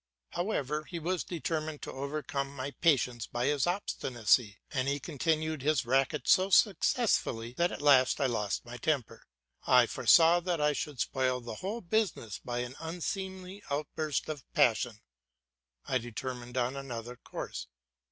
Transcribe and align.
However, 0.29 0.85
he 0.85 0.97
was 0.97 1.23
determined 1.23 1.83
to 1.83 1.91
overcome 1.91 2.55
my 2.55 2.71
patience 2.71 3.29
with 3.31 3.43
his 3.43 3.67
own 3.67 3.75
obstinacy, 3.75 4.57
and 4.71 4.87
he 4.87 4.99
continued 4.99 5.61
his 5.61 5.85
racket 5.85 6.27
so 6.27 6.49
successfully 6.49 7.53
that 7.57 7.71
at 7.71 7.83
last 7.83 8.19
I 8.19 8.25
lost 8.25 8.65
my 8.65 8.77
temper. 8.77 9.21
I 9.67 9.85
foresaw 9.85 10.39
that 10.39 10.59
I 10.59 10.73
should 10.73 10.99
spoil 10.99 11.39
the 11.39 11.53
whole 11.61 11.81
business 11.81 12.39
by 12.43 12.61
an 12.61 12.75
unseemly 12.79 13.61
outburst 13.69 14.27
of 14.27 14.43
passion. 14.53 15.01
I 15.85 15.99
determined 15.99 16.57
on 16.57 16.75
another 16.75 17.15
course. 17.15 17.67